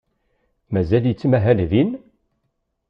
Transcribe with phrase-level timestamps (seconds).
[0.71, 1.91] Mazal yettmahal din?